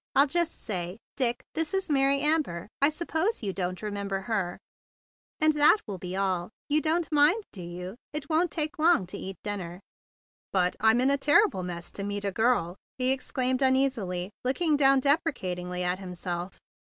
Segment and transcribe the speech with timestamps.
[0.15, 4.57] I'll just say, 'Dick, this is Mary Amber; I suppose you don't remember her,'
[5.39, 6.49] and that'll be all.
[6.67, 7.97] You don't mind, do you?
[8.11, 9.79] It won't take long to eat dinner."
[10.51, 15.83] "But I'm a terrible mess to meet a girl!" he exclaimed uneasily, looking down deprecatingly
[15.83, 16.57] at himself.